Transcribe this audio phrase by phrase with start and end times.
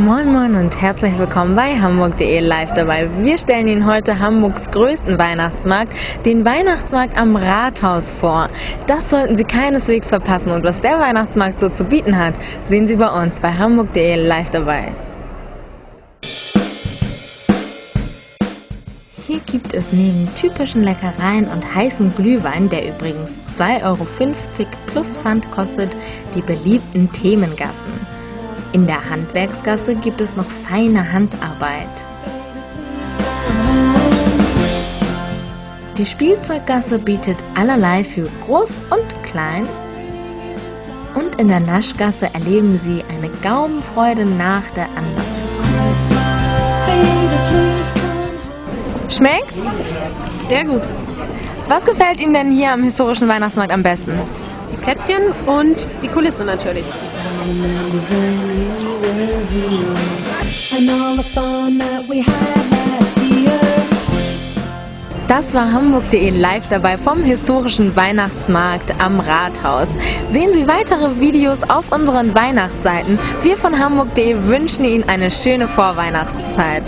[0.00, 3.10] Moin Moin und herzlich willkommen bei Hamburg.de live dabei.
[3.18, 5.92] Wir stellen Ihnen heute Hamburgs größten Weihnachtsmarkt,
[6.24, 8.48] den Weihnachtsmarkt am Rathaus vor.
[8.86, 12.94] Das sollten Sie keineswegs verpassen und was der Weihnachtsmarkt so zu bieten hat, sehen Sie
[12.94, 14.92] bei uns bei Hamburg.de live dabei.
[19.26, 24.06] Hier gibt es neben typischen Leckereien und heißem Glühwein, der übrigens 2,50 Euro
[24.86, 25.90] plus Pfand kostet,
[26.36, 27.77] die beliebten Themengassen.
[28.72, 32.04] In der Handwerksgasse gibt es noch feine Handarbeit.
[35.96, 39.66] Die Spielzeuggasse bietet allerlei für Groß und Klein.
[41.14, 45.24] Und in der Naschgasse erleben Sie eine Gaumenfreude nach der anderen.
[49.08, 49.54] Schmeckt's?
[50.48, 50.82] Sehr gut.
[51.68, 54.20] Was gefällt Ihnen denn hier am historischen Weihnachtsmarkt am besten?
[54.70, 56.84] Die Plätzchen und die Kulisse natürlich.
[65.28, 69.90] Das war Hamburg.de live dabei vom historischen Weihnachtsmarkt am Rathaus.
[70.30, 73.18] Sehen Sie weitere Videos auf unseren Weihnachtsseiten.
[73.42, 76.82] Wir von Hamburg.de wünschen Ihnen eine schöne Vorweihnachtszeit.